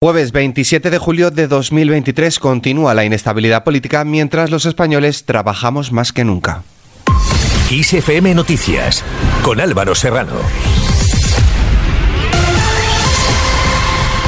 [0.00, 6.12] Jueves 27 de julio de 2023 continúa la inestabilidad política mientras los españoles trabajamos más
[6.12, 6.62] que nunca.
[8.32, 9.02] Noticias
[9.42, 10.36] con Álvaro Serrano.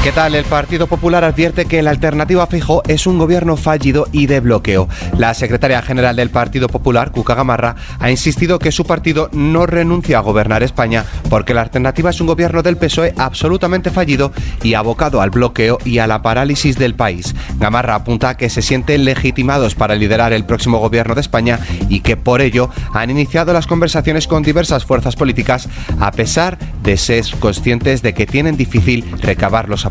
[0.03, 0.35] ¿Qué tal?
[0.35, 4.89] El Partido Popular advierte que la alternativa fijo es un gobierno fallido y de bloqueo.
[5.19, 10.17] La secretaria general del Partido Popular, Cuca Gamarra, ha insistido que su partido no renuncia
[10.17, 14.33] a gobernar España porque la alternativa es un gobierno del PSOE absolutamente fallido
[14.63, 17.35] y abocado al bloqueo y a la parálisis del país.
[17.59, 21.61] Gamarra apunta que se sienten legitimados para liderar el próximo gobierno de España
[21.91, 25.69] y que por ello han iniciado las conversaciones con diversas fuerzas políticas
[26.01, 29.90] a pesar de ser conscientes de que tienen difícil recabar los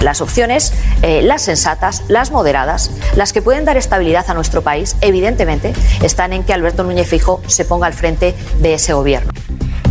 [0.00, 4.96] Las opciones, eh, las sensatas, las moderadas, las que pueden dar estabilidad a nuestro país,
[5.00, 5.72] evidentemente,
[6.02, 9.32] están en que Alberto Núñez Fijo se ponga al frente de ese gobierno.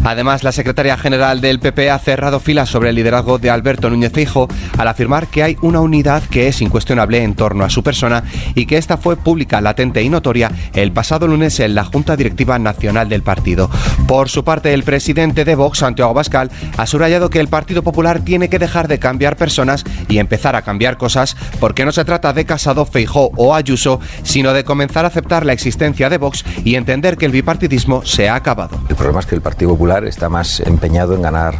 [0.05, 4.11] Además, la secretaria general del PP ha cerrado filas sobre el liderazgo de Alberto Núñez
[4.13, 4.47] Feijóo
[4.77, 8.23] al afirmar que hay una unidad que es incuestionable en torno a su persona
[8.53, 12.59] y que esta fue pública, latente y notoria el pasado lunes en la Junta Directiva
[12.59, 13.67] Nacional del partido.
[14.07, 18.19] Por su parte, el presidente de Vox, Santiago Bascal, ha subrayado que el Partido Popular
[18.19, 22.31] tiene que dejar de cambiar personas y empezar a cambiar cosas porque no se trata
[22.31, 26.75] de Casado, Feijó o Ayuso, sino de comenzar a aceptar la existencia de Vox y
[26.75, 28.79] entender que el bipartidismo se ha acabado.
[28.87, 31.59] El problema es que el Partido Popular está más empeñado en ganar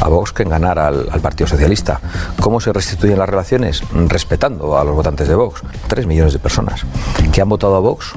[0.00, 2.00] a Vox que en ganar al, Partido Socialista.
[2.40, 3.82] ¿Cómo se restituyen las relaciones?
[4.08, 5.62] Respetando a los votantes de Vox.
[5.86, 6.82] Tres millones de personas
[7.32, 8.12] que han votado a Vox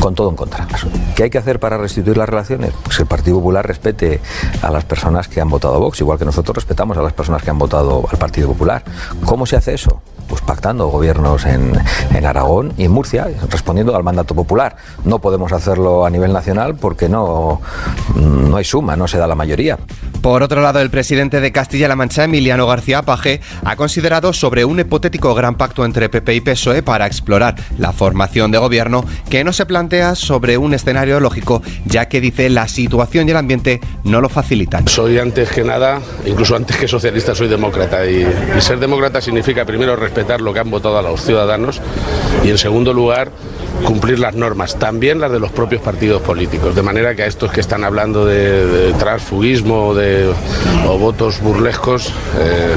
[0.00, 0.66] con todo en contra.
[1.14, 2.72] ¿Qué hay que hacer para restituir las relaciones?
[2.84, 4.20] Pues el Partido Popular respete
[4.62, 7.42] a las personas que han votado a Vox, igual que nosotros respetamos a las personas
[7.42, 8.82] que han votado al Partido Popular.
[9.24, 10.00] ¿Cómo se hace eso?
[10.28, 11.72] Pues pactando gobiernos en,
[12.14, 14.76] en, Aragón y en Murcia, respondiendo al mandato popular.
[15.04, 17.60] No podemos hacerlo a nivel nacional porque no,
[18.14, 19.78] no hay suma, no se da la mayoría.
[20.26, 24.80] Por otro lado, el presidente de Castilla-La Mancha, Emiliano García Paje, ha considerado sobre un
[24.80, 29.52] hipotético gran pacto entre PP y PSOE para explorar la formación de gobierno que no
[29.52, 34.20] se plantea sobre un escenario lógico, ya que dice la situación y el ambiente no
[34.20, 34.88] lo facilitan.
[34.88, 38.26] Soy antes que nada, incluso antes que socialista, soy demócrata y,
[38.58, 41.80] ser demócrata significa primero respetar lo que han votado a los ciudadanos
[42.42, 43.30] y en segundo lugar
[43.84, 46.74] cumplir las normas, también las de los propios partidos políticos.
[46.74, 50.32] De manera que a estos que están hablando de, transfugismo de,
[50.88, 52.74] o votos burlescos, eh,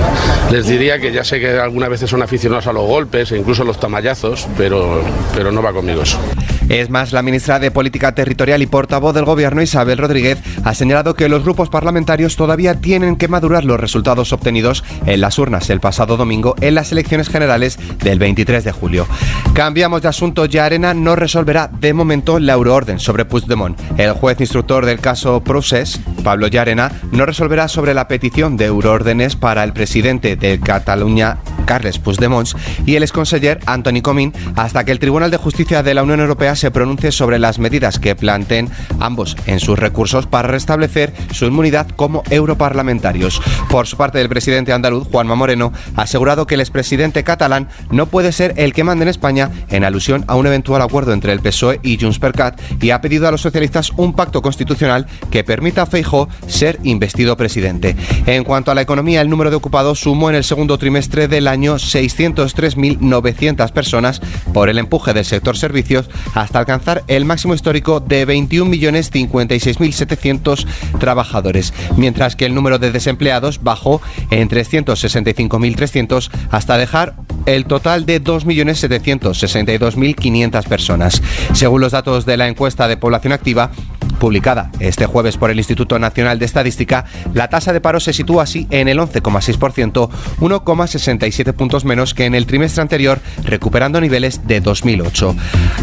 [0.51, 3.63] les diría que ya sé que algunas veces son aficionados a los golpes e incluso
[3.63, 5.01] a los tamallazos, pero,
[5.35, 6.19] pero no va conmigo eso.
[6.69, 11.15] Es más, la ministra de Política Territorial y portavoz del Gobierno, Isabel Rodríguez, ha señalado
[11.15, 15.79] que los grupos parlamentarios todavía tienen que madurar los resultados obtenidos en las urnas el
[15.79, 19.07] pasado domingo en las elecciones generales del 23 de julio.
[19.53, 20.45] Cambiamos de asunto.
[20.45, 23.79] Ya Arena no resolverá de momento la euroorden sobre Puigdemont.
[23.97, 29.35] El juez instructor del caso Process, Pablo Llarena, no resolverá sobre la petición de euroórdenes
[29.35, 32.49] para el presidente de Cataluña, Carles Puigdemont,
[32.87, 36.55] y el exconseller Anthony Comín hasta que el Tribunal de Justicia de la Unión Europea
[36.55, 41.87] se pronuncie sobre las medidas que planteen ambos en sus recursos para restablecer su inmunidad
[41.95, 43.39] como europarlamentarios.
[43.69, 48.07] Por su parte, el presidente andaluz, Juanma Moreno, ha asegurado que el expresidente catalán no
[48.07, 51.39] puede ser el que mande en España en alusión a un eventual acuerdo entre el
[51.39, 55.43] PSOE y Junts per Cat y ha pedido a los socialistas un pacto constitucional que
[55.43, 57.95] permita a Feijóo ser investido presidente.
[58.25, 61.47] En cuanto a la economía, el número de ocupados sumó en el segundo trimestre del
[61.47, 64.21] año 603.900 personas
[64.53, 70.65] por el empuje del sector servicios hasta alcanzar el máximo histórico de 21.056.700
[70.99, 77.15] trabajadores, mientras que el número de desempleados bajó en 365.300 hasta dejar
[77.45, 81.21] el total de 2.762.500 personas.
[81.53, 83.71] Según los datos de la encuesta de población activa,
[84.19, 88.43] publicada este jueves por el Instituto Nacional de Estadística, la tasa de paro se sitúa
[88.43, 90.09] así en el 11,6%,
[90.39, 95.35] 1,67 puntos menos que en el trimestre anterior, recuperando niveles de 2008.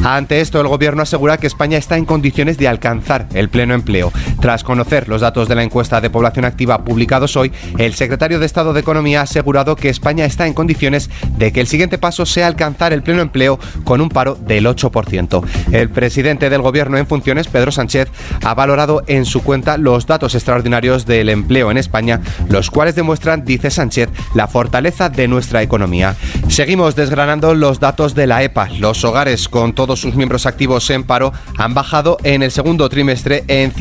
[0.04, 4.12] Ante esto, el gobierno asegura que España está en condiciones de alcanzar el pleno empleo.
[4.40, 8.46] Tras conocer los datos de la encuesta de población activa publicados hoy, el secretario de
[8.46, 12.26] Estado de Economía ha asegurado que España está en condiciones de que el siguiente paso
[12.26, 15.44] sea alcanzar el pleno empleo con un paro del 8%.
[15.72, 18.08] El presidente del gobierno en funciones, Pedro Sánchez,
[18.44, 23.44] ha valorado en su cuenta los datos extraordinarios del empleo en España, los cuales demuestran,
[23.44, 26.14] dice Sánchez, la fortaleza de nuestra economía.
[26.48, 28.68] Seguimos desgranando los datos de la EPA.
[28.78, 33.44] Los hogares con todos sus miembros activos en paro han bajado en el segundo trimestre
[33.48, 33.72] en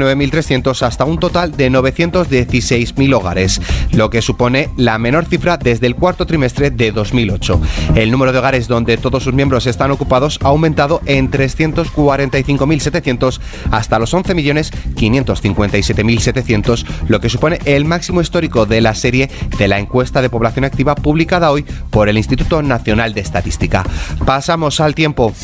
[0.00, 3.60] 139.300 hasta un total de 916.000 hogares,
[3.92, 7.60] lo que supone la menor cifra desde el cuarto trimestre de 2008.
[7.94, 13.90] El número de hogares donde todos sus miembros están ocupados ha aumentado en 345.700 hasta
[13.90, 20.22] hasta los 11.557.700, lo que supone el máximo histórico de la serie de la encuesta
[20.22, 23.82] de población activa publicada hoy por el Instituto Nacional de Estadística.
[24.24, 25.34] Pasamos al tiempo.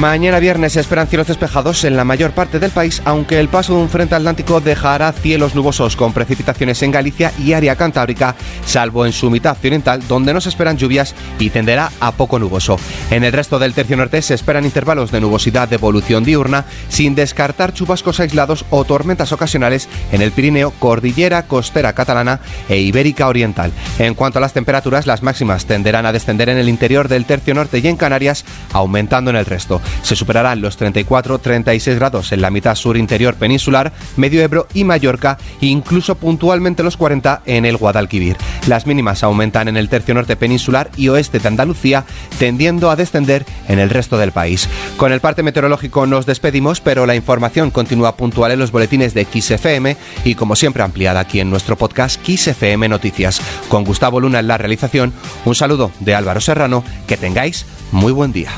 [0.00, 3.74] Mañana viernes se esperan cielos despejados en la mayor parte del país, aunque el paso
[3.74, 9.06] de un frente atlántico dejará cielos nubosos con precipitaciones en Galicia y área cantábrica, salvo
[9.06, 12.78] en su mitad occidental, donde no se esperan lluvias y tenderá a poco nuboso.
[13.10, 17.14] En el resto del tercio norte se esperan intervalos de nubosidad de evolución diurna, sin
[17.14, 23.72] descartar chubascos aislados o tormentas ocasionales en el Pirineo, Cordillera Costera Catalana e Ibérica Oriental.
[23.98, 27.54] En cuanto a las temperaturas, las máximas tenderán a descender en el interior del tercio
[27.54, 28.44] norte y en Canarias,
[28.74, 29.80] aumentando en el resto.
[30.02, 35.38] Se superarán los 34-36 grados en la mitad sur interior peninsular, Medio Ebro y Mallorca,
[35.60, 38.36] e incluso puntualmente los 40 en el Guadalquivir.
[38.66, 42.04] Las mínimas aumentan en el tercio norte peninsular y oeste de Andalucía,
[42.38, 44.68] tendiendo a descender en el resto del país.
[44.96, 49.24] Con el parte meteorológico nos despedimos, pero la información continúa puntual en los boletines de
[49.24, 53.40] XFM y como siempre ampliada aquí en nuestro podcast XFM Noticias.
[53.68, 55.12] Con Gustavo Luna en la realización,
[55.44, 58.50] un saludo de Álvaro Serrano, que tengáis muy buen día.